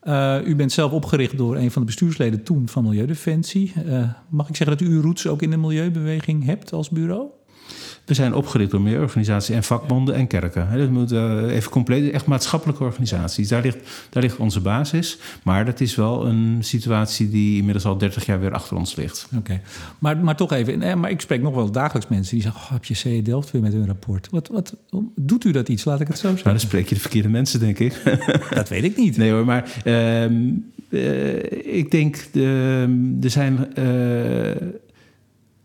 [0.00, 3.72] Eh, u bent zelf opgericht door een van de bestuursleden toen van Milieudefensie.
[3.86, 7.28] Eh, mag ik zeggen dat u uw roots ook in de milieubeweging hebt als bureau?
[8.04, 10.78] We zijn opgericht door meer organisaties en vakbonden en kerken.
[10.78, 13.48] Dat moet eh, even compleet, echt maatschappelijke organisaties.
[13.48, 13.78] Daar ligt,
[14.10, 15.18] daar ligt onze basis.
[15.42, 19.28] Maar dat is wel een situatie die inmiddels al 30 jaar weer achter ons ligt.
[19.36, 19.60] Oké,
[19.98, 20.82] maar, maar toch even.
[20.82, 23.50] eh, Maar ik spreek nog wel dagelijks mensen die zeggen: oh, heb je CE Delft
[23.50, 24.28] weer met hun rapport?
[24.30, 24.74] Wat, wat,
[25.16, 25.84] doet u dat iets?
[25.84, 26.54] Laat ik het zo Nou, zeggen.
[26.56, 28.02] dan spreek je de verkeerde mensen, denk ik.
[28.54, 29.16] dat weet ik niet.
[29.16, 30.34] Nee hoor, maar ehm,
[30.88, 33.58] eh, ik denk, de, er zijn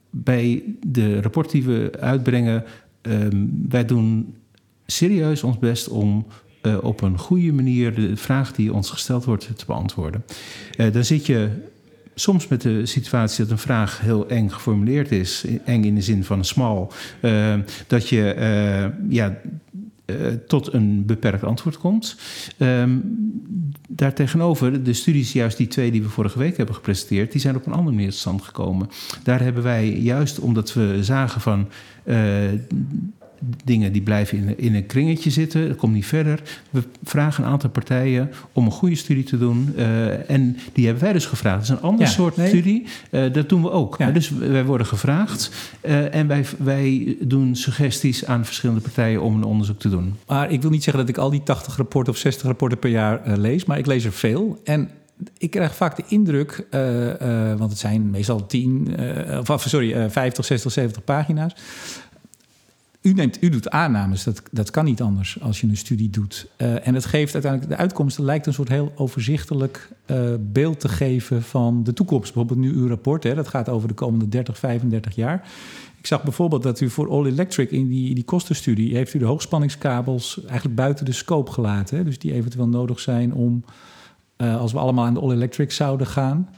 [0.10, 2.64] bij de rapport die we uitbrengen,
[3.02, 4.36] ehm, wij doen
[4.86, 6.26] serieus ons best om
[6.62, 10.24] eh, op een goede manier de vraag die ons gesteld wordt te beantwoorden.
[10.78, 11.50] Eh, dan zit je
[12.20, 16.24] soms met de situatie dat een vraag heel eng geformuleerd is, eng in de zin
[16.24, 16.92] van smal,
[17.22, 17.54] eh,
[17.88, 19.38] dat je eh, ja,
[20.48, 22.16] tot een beperkt antwoord komt.
[22.58, 22.98] Ehm
[24.00, 27.66] daartegenover, de studies, juist die twee die we vorige week hebben gepresenteerd, die zijn op
[27.66, 28.90] een andere manier tot gekomen.
[29.24, 31.68] Daar hebben wij juist omdat we zagen van.
[33.40, 35.68] Eh, dingen die blijven in, in een kringetje zitten.
[35.68, 36.42] Dat komt niet verder.
[36.70, 39.74] We vragen een aantal partijen om een goede studie te doen.
[39.78, 41.56] Uh, en die hebben wij dus gevraagd.
[41.56, 42.86] Dat is een ander soort studie.
[43.12, 43.98] Uh, dat doen we ook.
[43.98, 44.12] Ja.
[44.12, 45.52] Dus wij worden gevraagd.
[45.82, 50.16] Uh, en wij, wij doen suggesties aan verschillende partijen om een onderzoek te doen.
[50.28, 52.90] Maar ik wil niet zeggen dat ik al die 80 rapporten of 60 rapporten per
[52.90, 53.66] jaar lees.
[53.66, 54.62] Maar ik lees er veel.
[54.64, 54.90] En
[55.38, 56.68] ik krijg vaak de indruk,
[57.58, 61.54] want het zijn meestal 10, uh, of sorry, 50, 60, 70 pagina's.
[63.02, 66.48] U, neemt, u doet aannames, dat, dat kan niet anders als je een studie doet.
[66.58, 69.90] en het geeft uiteindelijk, de uitkomst lijkt een soort heel overzichtelijk
[70.40, 72.34] beeld te geven van de toekomst.
[72.34, 75.50] Bijvoorbeeld nu uw rapport, hè, dat gaat over de komende 30, 35 jaar.
[76.00, 78.96] Ik zag bijvoorbeeld dat u voor All Electric in die, die kostenstudie...
[78.96, 81.98] heeft u de hoogspanningskabels eigenlijk buiten de scope gelaten.
[81.98, 83.64] Hè, dus die eventueel nodig zijn om
[84.38, 86.50] uh, als we allemaal aan de all-electric zouden gaan.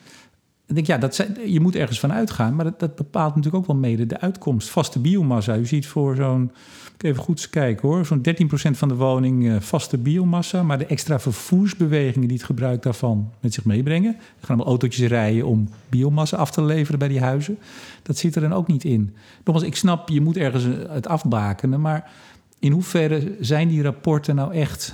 [0.72, 3.64] Ik denk, ja, dat zijn, je moet ergens van uitgaan, maar dat, dat, bepaalt natuurlijk
[3.64, 4.70] ook wel mede de uitkomst.
[4.70, 5.58] Vaste biomassa.
[5.58, 6.52] U ziet voor zo'n,
[6.98, 11.20] even goed kijken hoor, zo'n 13% van de woning uh, vaste biomassa, maar de extra
[11.20, 14.14] vervoersbewegingen die het gebruik daarvan met zich meebrengen.
[14.16, 17.58] Er gaan allemaal autootjes rijden om biomassa af te leveren bij die huizen.
[18.04, 19.16] Dat zit er dan ook niet in.
[19.44, 22.12] Nogmaals, ik snap, je moet ergens het afbakenen, maar
[22.60, 24.94] in hoeverre zijn die rapporten nou echt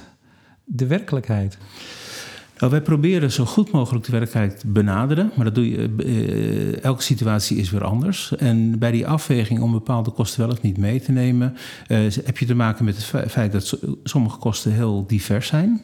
[0.64, 1.58] de werkelijkheid?
[2.58, 6.84] Nou, wij proberen zo goed mogelijk de werkelijkheid te benaderen, maar dat doe je, uh,
[6.84, 8.36] elke situatie is weer anders.
[8.36, 12.38] En bij die afweging om bepaalde kosten wel of niet mee te nemen, uh, heb
[12.38, 15.82] je te maken met het feit dat sommige kosten heel divers zijn.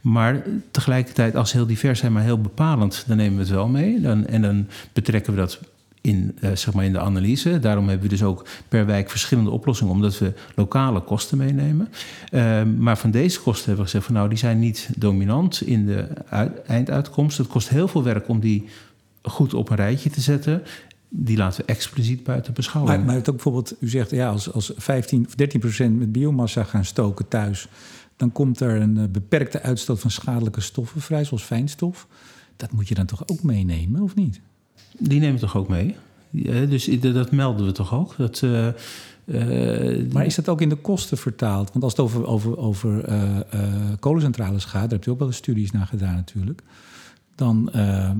[0.00, 3.68] Maar tegelijkertijd, als ze heel divers zijn, maar heel bepalend, dan nemen we het wel
[3.68, 4.00] mee.
[4.00, 5.60] Dan, en dan betrekken we dat
[6.00, 7.58] in, uh, zeg maar in de analyse.
[7.58, 11.88] Daarom hebben we dus ook per wijk verschillende oplossingen, omdat we lokale kosten meenemen.
[12.30, 15.86] Uh, maar van deze kosten hebben we gezegd van nou, die zijn niet dominant in
[15.86, 16.02] de
[16.66, 17.38] einduitkomst.
[17.38, 18.68] Het kost heel veel werk om die
[19.22, 20.62] goed op een rijtje te zetten.
[21.08, 22.96] Die laten we expliciet buiten beschouwing.
[22.96, 26.64] Maar, maar ook bijvoorbeeld, u zegt ja, als, als 15 of 13 procent met biomassa
[26.64, 27.68] gaan stoken thuis,
[28.16, 32.06] dan komt er een uh, beperkte uitstoot van schadelijke stoffen vrij, zoals fijnstof.
[32.56, 34.40] Dat moet je dan toch ook meenemen, of niet?
[34.98, 35.96] Die nemen we toch ook mee?
[36.30, 38.14] Ja, dus dat melden we toch ook?
[38.16, 38.66] Dat, uh,
[39.24, 41.70] uh, maar is dat ook in de kosten vertaald?
[41.72, 43.38] Want als het over, over, over uh,
[44.00, 46.62] kolencentrales gaat, daar heb je ook wel eens studies naar gedaan natuurlijk.
[47.34, 47.70] Dan,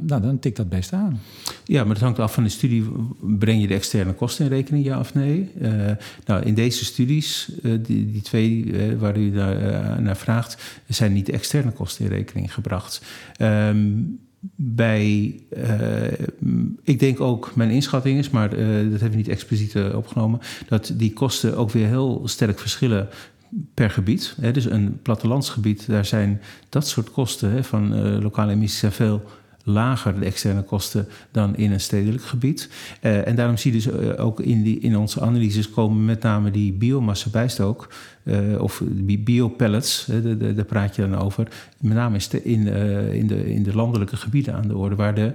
[0.03, 1.21] nou, dan tikt dat best aan.
[1.65, 2.85] Ja, maar het hangt af van de studie.
[3.21, 5.51] Breng je de externe kosten in rekening, ja of nee?
[6.25, 11.33] nou, in deze studies, die, die, twee waar u naar, naar vraagt, zijn niet de
[11.33, 13.03] externe kosten in rekening gebracht.
[13.41, 14.19] Um,
[14.55, 16.13] bij, uh,
[16.83, 20.41] ik denk ook, mijn inschatting is, maar uh, dat hebben we niet expliciet uh, opgenomen,
[20.69, 23.09] dat die kosten ook weer heel sterk verschillen
[23.75, 24.35] per gebied.
[24.41, 24.53] Hè.
[24.53, 29.23] Dus een plattelandsgebied, daar zijn dat soort kosten hè, van lokale emissies zijn veel
[29.69, 32.69] lager de externe kosten dan in een stedelijk gebied.
[33.03, 36.23] Uh, en daarom zie je dus uh, ook in, die, in onze analyses komen met
[36.23, 37.89] name die biomassa bijstook,
[38.25, 38.83] uh, of
[39.25, 40.09] biopellets,
[40.55, 41.49] daar praat je dan over,
[41.81, 42.67] met name in,
[43.13, 45.33] in, de, in de landelijke gebieden aan de orde, waar de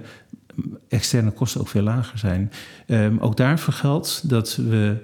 [0.88, 2.50] externe kosten ook veel lager zijn.
[2.86, 4.96] Um, ook daarvoor geldt dat we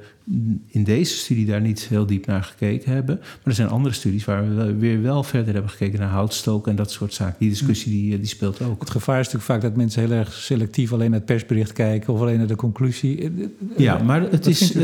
[0.67, 3.17] in deze studie daar niet heel diep naar gekeken hebben.
[3.17, 6.77] Maar er zijn andere studies waar we weer wel verder hebben gekeken naar houtstook en
[6.77, 7.37] dat soort zaken.
[7.39, 8.81] Die discussie die, die speelt ook.
[8.81, 12.13] Het gevaar is natuurlijk vaak dat mensen heel erg selectief alleen naar het persbericht kijken
[12.13, 13.33] of alleen naar de conclusie.
[13.77, 14.75] Ja, maar het is.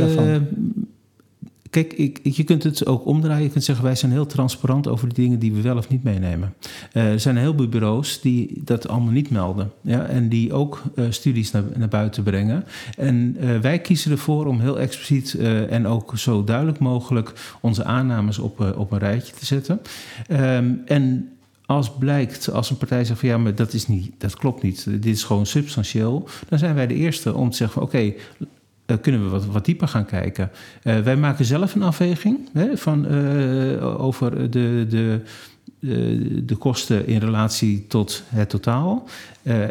[1.76, 3.42] Kijk, je kunt het ook omdraaien.
[3.42, 6.02] Je kunt zeggen, wij zijn heel transparant over de dingen die we wel of niet
[6.02, 6.54] meenemen.
[6.92, 9.72] Uh, er zijn heel veel bureaus die dat allemaal niet melden.
[9.80, 12.64] Ja, en die ook uh, studies naar, naar, buiten brengen.
[12.96, 15.34] En uh, wij kiezen ervoor om heel expliciet
[15.68, 19.80] en ook zo duidelijk mogelijk onze aannames op, op een rijtje te zetten.
[20.30, 21.28] Um, en
[21.66, 24.86] als blijkt, als een partij zegt van ja, maar dat, is niet, dat klopt niet,
[24.90, 28.12] dit is gewoon substantieel, dan zijn wij de eerste om te zeggen oké,
[28.86, 30.50] uh, kunnen we wat, wat dieper gaan kijken.
[30.82, 35.20] Uh, wij maken zelf een afweging hè, van, uh, over de, de,
[36.44, 39.08] de kosten in relatie tot het totaal.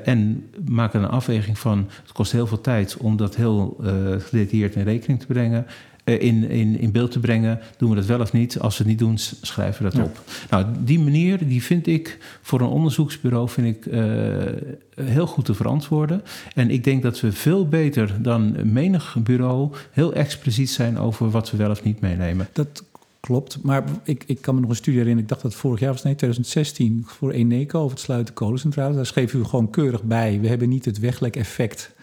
[0.04, 3.78] en maken een afweging van het kost heel veel tijd om dat heel
[4.20, 5.66] gedetailleerd in rekening te brengen.
[6.06, 7.60] Eh, in, in, in beeld te brengen.
[7.78, 8.60] Doen we dat wel of niet?
[8.60, 10.22] Als we het niet doen, schrijven we dat op.
[10.50, 14.04] Nou, die manier die vind ik voor een onderzoeksbureau vind ik, uh,
[15.02, 16.22] heel goed te verantwoorden.
[16.56, 21.52] En ik denk dat we veel beter dan menig bureau heel expliciet zijn over wat
[21.52, 22.48] we wel of niet meenemen.
[22.54, 22.84] Dat
[23.20, 23.64] klopt.
[23.64, 25.30] Maar ik, ik kan me nog een studie herinneren.
[25.30, 28.96] Ik dacht dat vorig jaar was, nee, 2016, voor Eneco over het sluiten kolencentrale.
[28.96, 30.40] Daar schreef u gewoon keurig bij.
[30.42, 31.95] We hebben niet het weglek-effect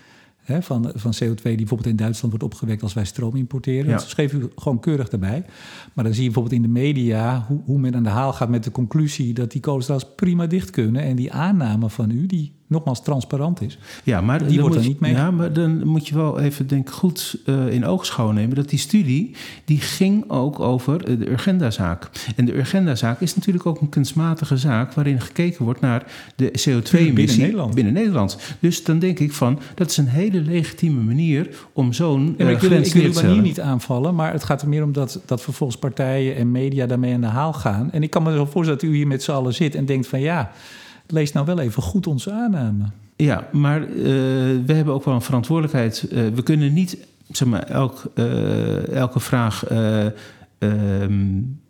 [0.42, 3.90] Hè, van, van CO2 die bijvoorbeeld in Duitsland wordt opgewekt als wij stroom importeren.
[3.90, 3.96] Ja.
[3.96, 5.44] Dat schreef u gewoon keurig erbij.
[5.92, 8.48] Maar dan zie je bijvoorbeeld in de media hoe, hoe men aan de haal gaat
[8.48, 11.02] met de conclusie dat die kolencentrales prima dicht kunnen.
[11.02, 13.78] En die aanname van u, die nogmaals transparant is.
[14.04, 15.12] Ja, maar die wordt er niet mee.
[15.12, 18.78] Ja, maar dan moet je wel even denk goed uh, in oogschouw nemen dat die
[18.78, 22.10] studie die ging ook over de Urgenda-zaak.
[22.36, 26.06] En de Urgenda-zaak is natuurlijk ook een kunstmatige zaak waarin gekeken wordt naar
[26.36, 27.74] de CO2-emissie binnen Nederland.
[27.74, 28.38] binnen Nederland.
[28.60, 32.50] Dus dan denk ik van dat is een hele legitieme manier om zo'n ja, uh,
[32.50, 33.42] ik wil, ik wil stellen.
[33.42, 37.14] niet aanvallen, maar het gaat er meer om dat, dat vervolgens partijen en media daarmee
[37.14, 37.92] aan de haal gaan.
[37.92, 40.06] En ik kan me zo voorstellen dat u hier met z'n allen zit en denkt
[40.06, 40.52] van ja,
[41.12, 42.84] lees nou wel even goed onze aanname.
[43.16, 43.96] Ja, maar uh,
[44.66, 46.06] we hebben ook wel een verantwoordelijkheid.
[46.10, 46.98] Uh, we kunnen niet
[47.28, 49.64] zeg maar, elk, uh, elke vraag
[50.58, 51.60] um,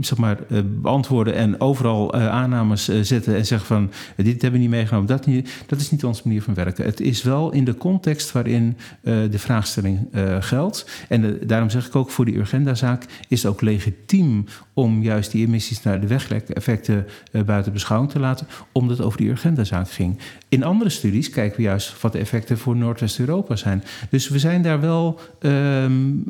[0.00, 4.52] zeg maar, uh, beantwoorden en overal uh, aannames uh, zetten en zeggen van dit hebben
[4.52, 5.50] we niet meegenomen, dat niet.
[5.66, 6.84] Dat is niet onze manier van werken.
[6.84, 10.08] Het is wel in de context waarin de vraagstelling
[10.40, 10.90] geldt.
[11.08, 15.46] En daarom zeg ik ook voor die Urgenda-zaak is het ook legitiem om juist die
[15.46, 17.06] emissies naar de weglek-effecten
[17.46, 20.18] buiten beschouwing te laten, omdat het over die Urgenda-zaak ging.
[20.48, 23.84] In andere studies kijken we juist wat de effecten voor Noordwest-Europa zijn.
[24.10, 26.24] Dus we zijn daar wel, um,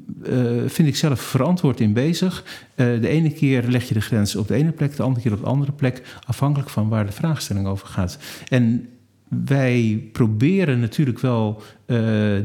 [0.66, 2.44] vind ik zelf, verantwoord in bezig.
[2.74, 5.40] de ene keer leg je de grens op de ene plek, de andere keer op
[5.40, 8.18] de andere plek, afhankelijk van waar de vraagstelling over gaat.
[8.48, 8.88] En
[9.28, 11.98] wij proberen natuurlijk wel uh,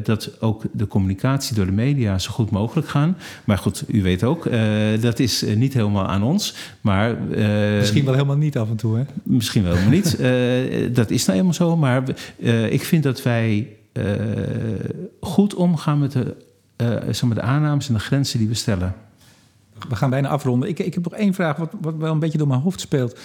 [0.03, 3.17] dat ook de communicatie door de media zo goed mogelijk gaan.
[3.43, 4.61] Maar goed, u weet ook, uh,
[5.01, 6.55] dat is uh, niet helemaal aan ons.
[6.81, 7.17] Maar,
[7.77, 9.03] misschien wel helemaal niet af en toe, hè?
[9.23, 10.17] Misschien wel helemaal niet.
[10.95, 11.77] dat is nou helemaal zo.
[11.77, 12.03] Maar
[12.69, 13.67] ik vind dat wij
[15.19, 16.35] goed omgaan met de,
[17.09, 18.95] zeg maar de aannames en de grenzen die we stellen.
[19.89, 20.69] We gaan bijna afronden.
[20.69, 23.19] Ik, ik heb nog één vraag, wat, wat wel een beetje door mijn hoofd speelt.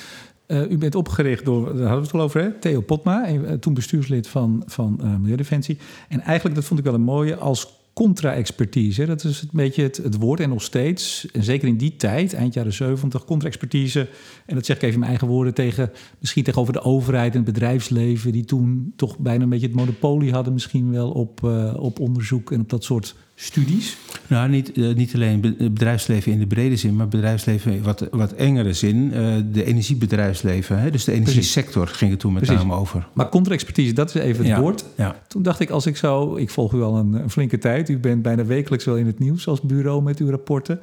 [0.47, 2.53] Uh, u bent opgericht door, daar hadden we het al over, hè?
[2.53, 3.27] Theo Potma,
[3.61, 5.79] toen bestuurslid van, van uh, Milieudefensie.
[6.09, 9.07] En eigenlijk, dat vond ik wel een mooie, als contra-expertise.
[9.07, 12.55] Dat is een beetje het, woord en nog steeds, en zeker in die tijd, eind
[12.55, 14.09] jaren 70, contra-expertise.
[14.47, 17.43] En dat zeg ik even in mijn eigen woorden tegen, misschien tegenover de overheid en
[17.43, 21.43] het bedrijfsleven, die toen toch bijna een beetje het monopolie hadden, misschien wel op,
[21.77, 23.97] op onderzoek en op dat soort studies.
[24.27, 28.33] Nou, niet, uh, niet alleen bedrijfsleven in de brede zin, maar bedrijfsleven in wat, wat
[28.33, 28.97] engere zin.
[28.97, 30.91] Uh, de energiebedrijfsleven, hè?
[30.91, 33.09] dus de energiesector ging het toen met name over.
[33.13, 34.85] Maar contra-expertise, dat is even het ja, woord.
[34.97, 35.23] Ja.
[35.29, 37.99] Toen dacht ik, als ik zo, ik volg u al een, een, flinke tijd, u
[37.99, 40.81] bent bijna wekelijks wel in het nieuws als bureau met uw rapporten.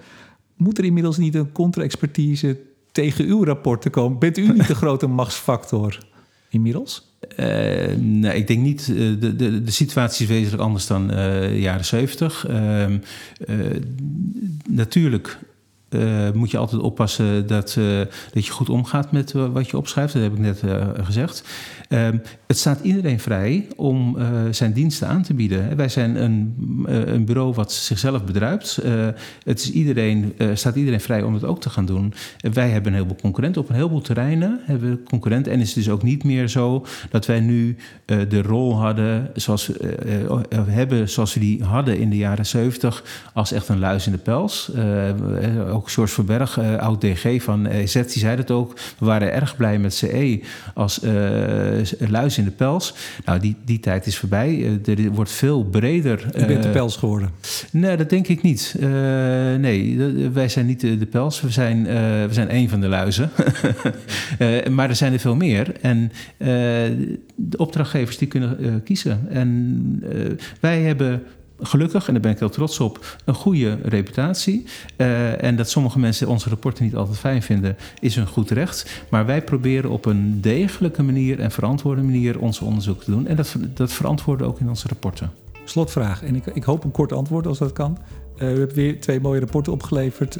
[0.56, 2.60] Moet er inmiddels niet een contra-expertise
[2.92, 4.20] tegen uw rapporten komen?
[4.20, 5.98] Bent u niet de grote machtsfactor
[6.50, 7.12] inmiddels?
[7.39, 8.88] Uh, nee, ik denk niet.
[8.88, 12.48] Uh, de, de, de situatie is wezenlijk anders dan uh, jaren zeventig.
[12.48, 12.98] Ehm,
[14.69, 15.38] natuurlijk
[15.93, 17.99] uh, moet je altijd oppassen dat, uh,
[18.34, 20.13] dat je goed omgaat met uh, wat je opschrijft.
[20.13, 20.63] Dat heb ik net
[21.03, 21.43] gezegd.
[21.89, 24.17] Um, het staat iedereen vrij om
[24.51, 25.75] zijn diensten aan te bieden.
[25.75, 28.79] Wij zijn een, een bureau wat zichzelf bedruipt.
[29.43, 32.13] het is iedereen, staat iedereen vrij om het ook te gaan doen.
[32.53, 33.62] wij hebben een heleboel concurrenten.
[33.62, 35.51] Op een heleboel terreinen hebben we concurrenten.
[35.51, 37.75] En is dus ook niet meer zo dat wij nu
[38.06, 39.71] de rol hadden zoals
[40.69, 43.03] hebben, zoals we die hadden in de jaren 70
[43.34, 44.71] als echt een luis in de pels.
[45.69, 48.74] ook George Verberg, uh, oud-DG van EZ, die zei het ook.
[48.98, 50.41] We waren erg blij met CE
[50.74, 51.12] als uh,
[52.10, 52.96] luis in de pels.
[53.26, 54.80] Nou, die, die tijd is voorbij.
[54.86, 56.26] Er wordt veel breder...
[56.38, 57.30] U bent de pels geworden?
[57.72, 58.76] Nee, dat denk ik niet.
[59.60, 60.00] nee,
[60.34, 61.41] wij zijn niet de, de pels.
[61.41, 61.84] We zijn,
[62.28, 63.30] we zijn een van de luizen.
[64.76, 65.72] maar er zijn er veel meer.
[65.82, 66.12] En
[67.36, 69.28] de opdrachtgevers die kunnen kiezen.
[69.30, 70.04] En
[70.60, 71.24] wij hebben
[71.60, 74.66] gelukkig, en daar ben ik heel trots op, een goede reputatie.
[74.98, 79.04] Uh, en dat sommige mensen onze rapporten niet altijd fijn vinden, is een goed recht.
[79.10, 83.28] Maar wij proberen op een degelijke manier en verantwoorde manier ons onderzoek te doen.
[83.28, 85.32] En dat, dat verantwoorden ook in onze rapporten.
[85.63, 87.98] Slotvraag, en ik, ik hoop een kort antwoord als dat kan.
[88.38, 90.38] Uh, u hebt weer twee mooie rapporten opgeleverd.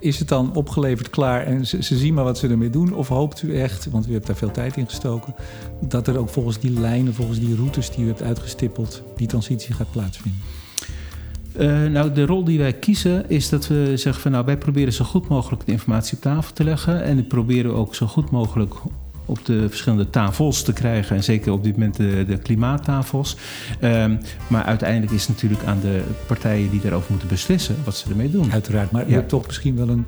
[0.00, 2.94] Is het dan opgeleverd klaar en ze, zien maar wat ze ermee doen?
[2.94, 5.34] Of hoopt u echt, want u hebt daar veel tijd in gestoken,
[5.80, 9.74] dat er ook volgens die lijnen, volgens die routes die u hebt uitgestippeld, die transitie
[9.74, 10.40] gaat plaatsvinden?
[11.60, 14.92] Uh, nou, de rol die wij kiezen is dat we zeggen van nou, wij proberen
[14.92, 17.02] zo goed mogelijk de informatie op tafel te leggen.
[17.02, 18.74] En we proberen ook zo goed mogelijk
[19.26, 21.16] op de verschillende tafels te krijgen.
[21.16, 23.36] En zeker op dit moment de, de klimaattafels.
[23.80, 28.10] Um, maar uiteindelijk is het natuurlijk aan de partijen die daarover moeten beslissen wat ze
[28.10, 28.52] ermee doen.
[28.52, 29.14] Uiteraard, maar u ja.
[29.14, 30.04] hebt toch misschien wel een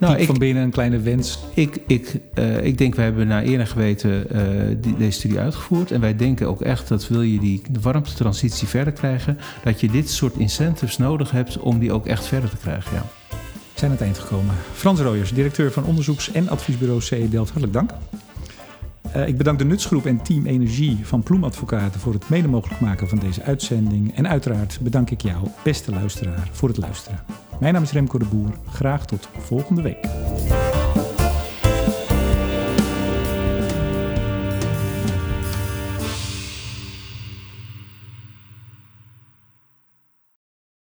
[0.00, 1.38] nou, ik, van binnen een kleine wens.
[1.54, 5.38] Ik, ik, uh, ik denk, we hebben naar eer en geweten uh, die, deze studie
[5.38, 5.90] uitgevoerd.
[5.90, 10.10] En wij denken ook echt dat wil je die warmtetransitie verder krijgen, dat je dit
[10.10, 12.94] soort incentives nodig hebt om die ook echt verder te krijgen.
[12.94, 13.02] Ja.
[13.30, 14.54] We zijn aan het eind gekomen.
[14.72, 17.50] Frans Rooyers, directeur van onderzoeks- en adviesbureau CE Delft.
[17.50, 17.90] Hartelijk dank.
[19.16, 23.08] Uh, ik bedank de Nutsgroep en Team Energie van Ploemadvocaten voor het mede mogelijk maken
[23.08, 24.16] van deze uitzending.
[24.16, 27.20] En uiteraard bedank ik jou, beste luisteraar, voor het luisteren.
[27.60, 28.52] Mijn naam is Remco de Boer.
[28.68, 30.08] Graag tot volgende week.